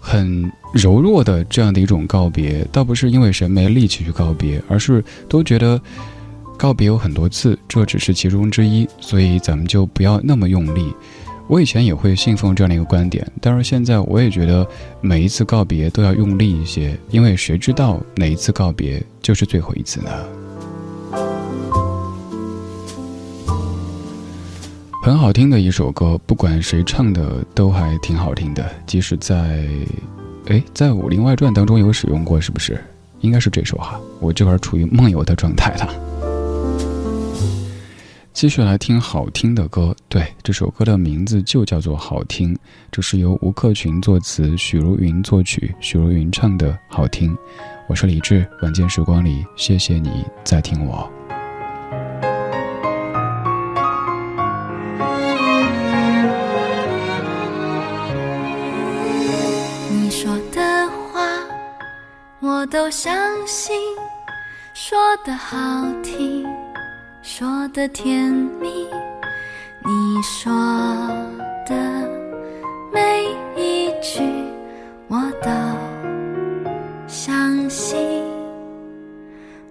[0.00, 5.80] 很柔弱的这样的一种告别，倒不是因为谁没力气去告别，而是都觉得
[6.56, 10.92] 告别有很多次，这只是其中之一，所以咱们就不要那么用力。
[11.48, 14.66] 我以前也会信奉这样的一个观点，但是现在我也觉得
[15.00, 20.10] 每一次告别都要用力一些，因为谁知道哪一次告别就是最后一次呢？
[25.02, 29.66] 很好听的一首歌，不管谁唱的都还挺好听的，即使在，
[30.46, 32.80] 哎，在《武林外传》当中有使用过，是不是？
[33.20, 36.11] 应该是这首哈，我这会儿处于梦游的状态了。
[38.32, 42.52] 继续来听好听的歌，对，这首歌的名字就叫做《好听》，
[42.90, 47.36] 这是由吴克群作词，许茹芸作曲，许茹芸唱的好听。
[47.88, 51.08] 我是李志，晚间时光里，谢谢你在听我。
[59.90, 61.20] 你说的话
[62.40, 63.14] 我都相
[63.46, 63.76] 信，
[64.74, 65.56] 说的好
[66.02, 66.44] 听。
[67.22, 68.84] 说的甜蜜，
[69.84, 70.52] 你说
[71.64, 71.74] 的
[72.92, 73.24] 每
[73.56, 74.20] 一句
[75.06, 75.48] 我都
[77.06, 77.96] 相信。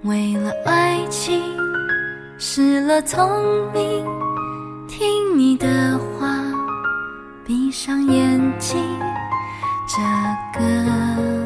[0.04, 1.44] 为了爱情
[2.40, 3.30] 失了聪
[3.74, 4.06] 明，
[4.88, 6.34] 听你的话，
[7.46, 8.82] 闭上眼睛，
[9.90, 10.02] 这
[10.58, 11.41] 个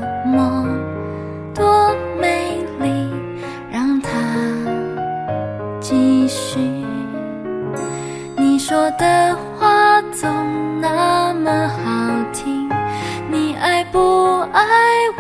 [8.68, 12.68] 说的话总那么好听，
[13.30, 14.64] 你爱不爱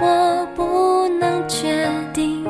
[0.02, 2.44] 我不能确定，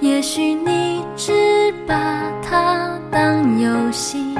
[0.00, 1.94] 也许你只把
[2.42, 4.36] 它当游戏，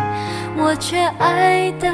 [0.56, 1.88] 我却爱的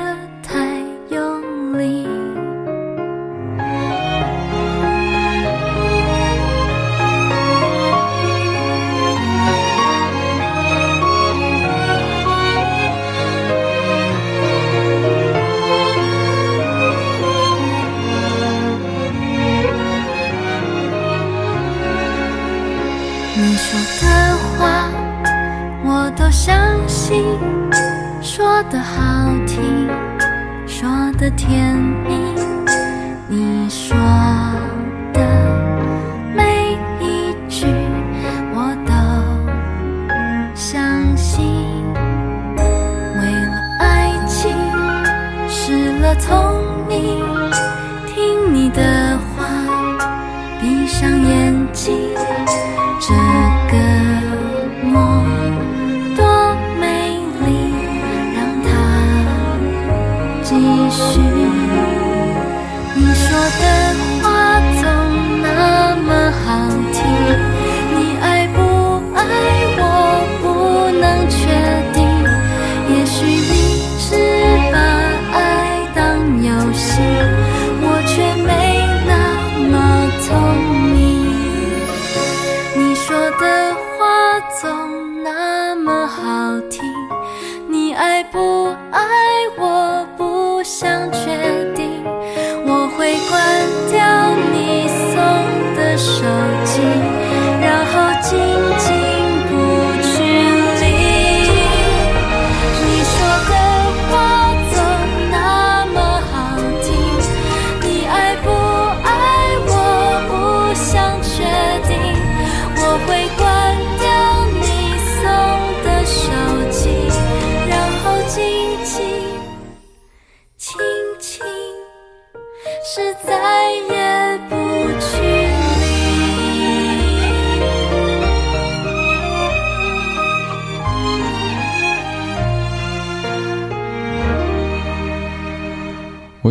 [28.58, 29.86] 说的好听，
[30.66, 32.27] 说的甜蜜。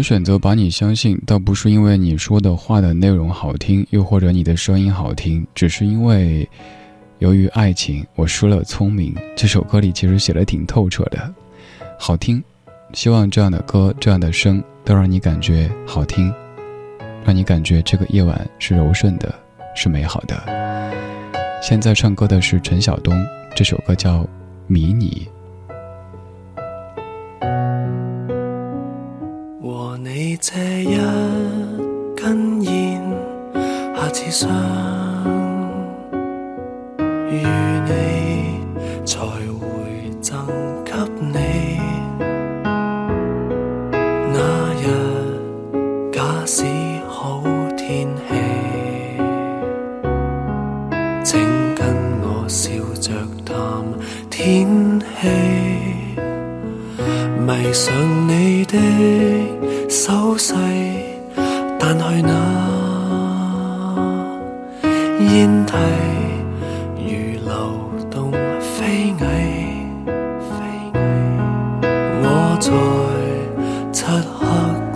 [0.08, 6.47] 选择把你相信，倒不是因为你说的话的内容好听，又或者你的声音好听，只是因为，
[7.20, 9.14] 由于爱情，我输了聪明。
[9.36, 11.30] 这首歌里其实写的挺透彻的，
[11.99, 12.41] 好听。
[12.93, 16.34] 希望这样的歌，这样的声，都让你感觉好听，
[17.26, 19.36] 让你感觉这个夜晚是柔顺的，
[19.76, 20.41] 是美好的。
[21.62, 23.14] 现在唱歌的是陈晓东，
[23.53, 24.22] 这首歌叫
[24.68, 25.28] 《迷你》。
[30.10, 30.97] 你这一
[32.16, 33.03] 根烟，
[33.93, 34.49] 下次相
[37.30, 37.43] 遇
[37.86, 37.91] 你，
[39.05, 40.47] 才会赠
[40.86, 41.38] 给你。
[44.32, 44.38] 那
[44.82, 44.86] 日
[46.14, 46.64] 假使
[47.10, 47.43] 好
[47.76, 48.34] 天气，
[51.22, 51.38] 请
[51.76, 51.86] 跟
[52.22, 53.12] 我笑着
[53.43, 53.84] 谈
[54.30, 54.66] 天
[55.01, 55.28] 气，
[57.45, 57.93] 迷上
[58.30, 58.78] 你的
[59.90, 60.54] 手势，
[61.80, 62.34] 弹去那
[65.34, 65.74] 烟蒂，
[66.98, 67.08] 如
[67.46, 67.52] 流
[68.12, 69.18] 动飞蚁。
[72.22, 72.26] 我
[72.60, 72.68] 在
[73.94, 74.46] 漆黑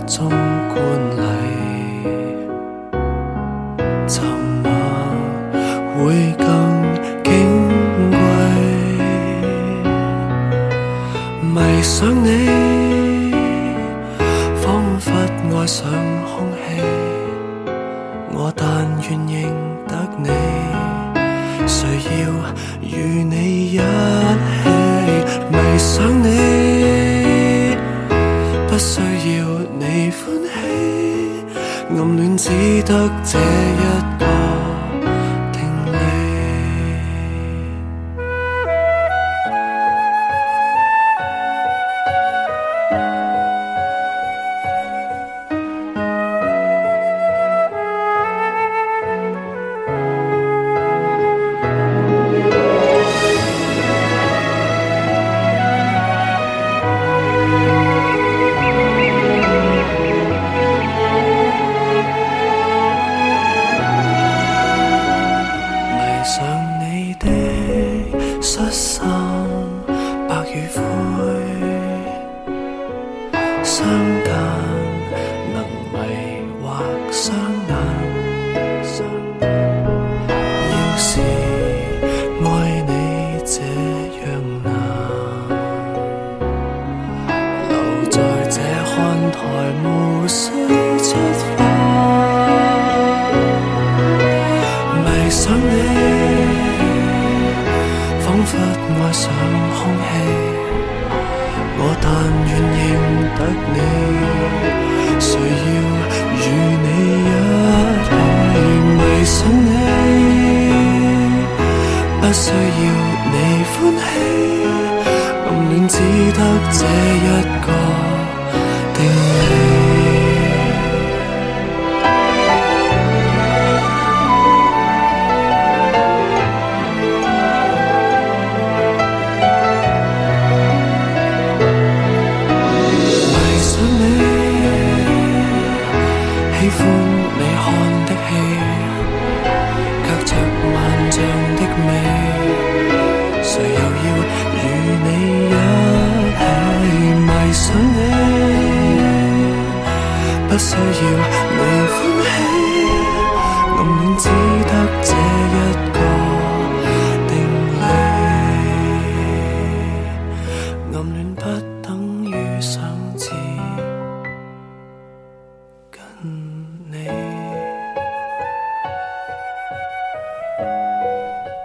[0.06, 0.76] 中观
[1.16, 1.20] 礼，
[4.06, 4.22] 沉
[4.62, 4.68] 默
[5.96, 6.00] 会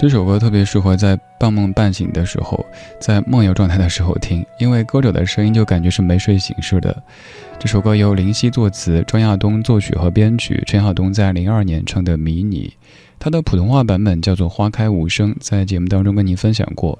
[0.08, 2.66] 这首歌特别适合在半梦半醒的时候，
[2.98, 7.04] 在梦游状态的时候听，因为歌者的声音就感觉是没睡醒似的。
[7.60, 12.74] 这首歌由林夕作词，庄亚东作曲和编曲，陈晓东在零二年唱的《迷你》，
[13.20, 16.98] 它的普通话版本叫做《花开无声》，在节目当中跟您分享过。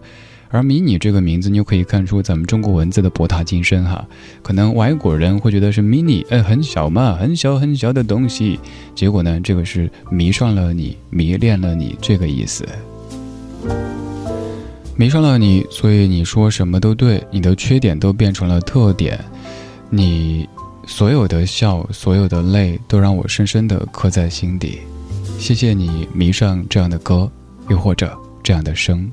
[0.50, 4.06] 而“迷你”这个名字，你就可以看出咱们中国文字的博大精深哈。
[4.44, 8.60] 可能外国人会觉得是 mini，哎，很小嘛，很小很小的东西。
[8.94, 12.68] 结果呢，这个是迷上了你，迷恋了你这个意思。
[14.96, 19.24] 迷上了你，所以你说什么都对，你的缺点都变成了特点，
[19.90, 20.50] 你
[20.88, 24.80] 所有的笑，所有的泪，都让我深深的刻在心底。
[25.38, 27.30] 谢谢你迷上这样的歌，
[27.70, 29.12] 又或者这样的声。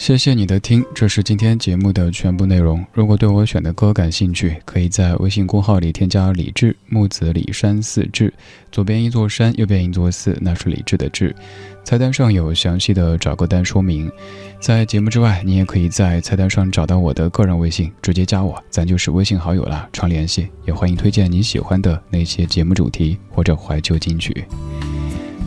[0.00, 2.82] 谢谢你的听，这是今天节目的全部内容。
[2.94, 8.32] 如果对我选的歌感兴趣，可以在微信公号里添加“李志木子李山寺志”，
[8.72, 11.36] 左边一座山，右边一座寺，那是李志的志。
[11.84, 14.10] 菜单上有详细的找歌单说明。
[14.58, 20.48] 在节目之外，你也可以在菜单上找到我的个人微信，直接加我，咱就是微信好友了，常联系。
[20.66, 24.46] 也欢迎推荐你喜欢的那些节目主题或者怀旧金曲。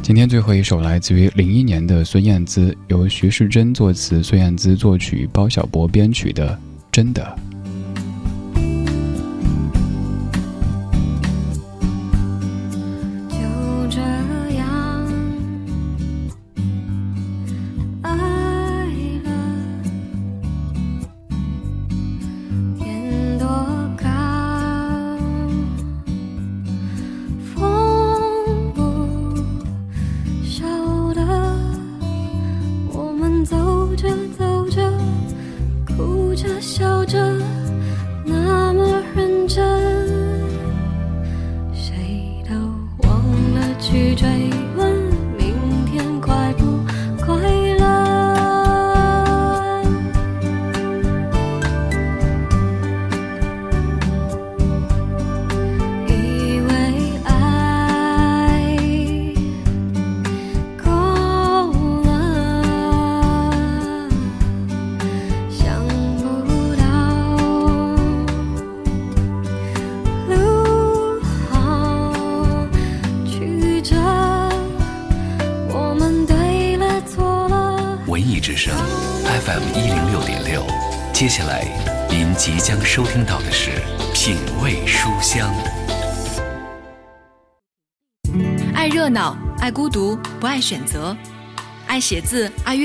[0.04, 6.50] 今天最后一首来自于零一年的孙燕姿，由徐世珍作词，孙燕姿作曲，包小柏编曲的
[6.92, 7.24] 《真的》。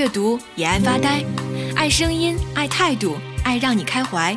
[0.08, 1.22] 阅读，也爱发呆；
[1.76, 4.34] 爱声音，爱态度，爱让你开怀。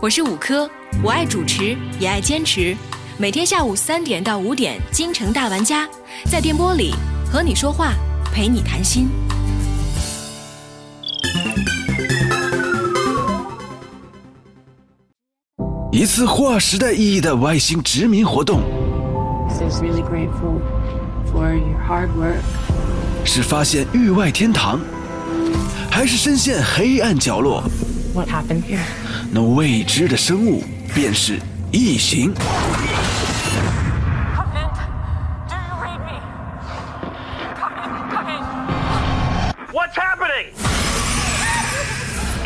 [0.00, 0.70] 我是五科，
[1.02, 2.74] 我爱主持，也爱坚持。
[3.18, 5.86] 每天下午三点到五点，京城大玩家
[6.30, 6.94] 在电波里
[7.30, 7.92] 和你说话，
[8.32, 9.10] 陪你谈心。
[15.92, 18.62] 一次划时代意义的外星殖民活动，
[23.26, 24.80] 是发现域外天堂，
[25.90, 27.62] 还是深陷黑暗角落？
[29.30, 30.64] 那未知的生物
[30.94, 31.38] 便是
[31.72, 32.32] 异形。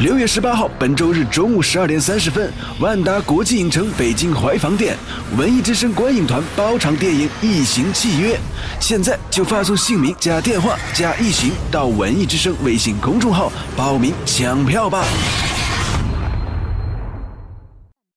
[0.01, 2.51] 六月十八号，本周日中午十二点三十分，
[2.81, 4.97] 万达国际影城北京怀房店，
[5.37, 8.35] 文艺之声观影团包场电影《异形契约》。
[8.81, 15.05] 现在就发送姓名加电话加“一行”到文艺之声微信公众号报名抢票吧。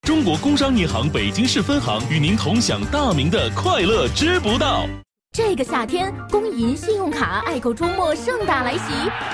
[0.07, 4.88] 中国工商银行北京市分行与您同享大明的快乐知不道。
[5.36, 8.80] 这个夏天，工银信用卡爱购周末盛大来袭。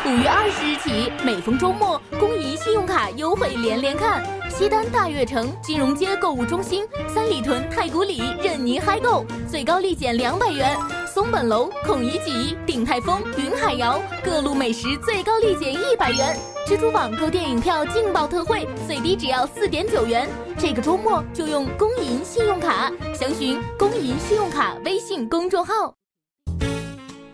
[0.05, 4.23] 五月二十日起，每逢周末，工银信用卡优惠连连看。
[4.59, 10.77] 西单大悦城、金融街购物中心、三里屯太古里任您嗨购，最高立减两百元。
[11.07, 16.37] 松本楼、孔乙己、鼎泰丰、云海肴各路美食最高立减一百元。
[16.67, 20.27] 蜘蛛网购电影票劲爆特惠，最低只要四点九元。
[20.57, 25.95] 这个周末就用工银信用卡，详询工银信用卡微信公众号。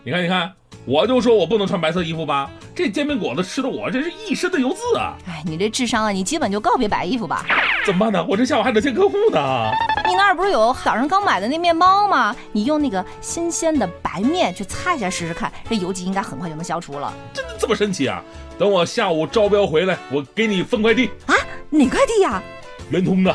[0.04, 0.52] 你看，你看，
[0.86, 5.16] 我就说我不能穿白色衣服吧，这煎饼果子吃的我这是一身的油渍啊！
[5.26, 7.44] 哎，你这智商啊，你基本就告别白衣服吧。
[7.84, 8.24] 怎么办呢？
[8.28, 9.70] 我这下午还得见客户呢。
[10.08, 12.36] 你那儿不是有早上刚买的那面包吗？
[12.52, 17.12] 你用那个新鲜的白面去擦一下试试看，这油迹应该很快就能消除了。
[17.34, 18.22] 真的这么神奇啊？
[18.56, 21.34] 等我下午招标回来，我给你分快递啊？
[21.68, 22.40] 哪快递呀？
[22.90, 23.34] 圆通的。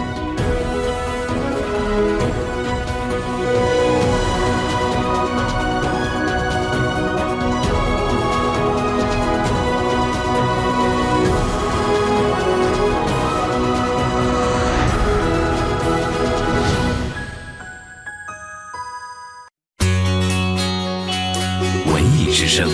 [22.53, 22.69] 声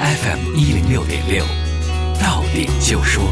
[0.00, 1.44] ，FM 一零六点六，
[2.20, 3.22] 到点就说。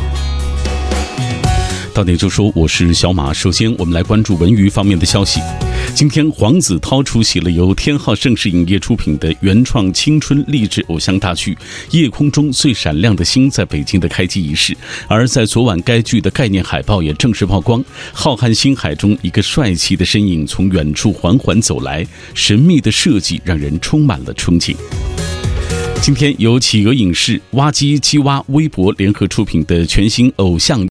[1.92, 3.32] 到点就说，我是小马。
[3.32, 5.40] 首先，我们来关注文娱方面的消息。
[5.92, 11.52] 今天，黄子韬出席了由天浩盛世影业出品的原创青春励志偶像大剧
[11.90, 14.76] 《夜空中最闪亮的星》在北京的开机仪式。
[15.08, 17.84] 而在昨晚，该剧的概念海报也正式曝光。
[18.12, 24.76] 浩瀚星海中，一个帅气的身影从远处缓缓走来，神秘的设计让人充满了憧憬。
[26.02, 30.80] 今天由企鹅影视、挖机机挖微博联合出品的全新偶像。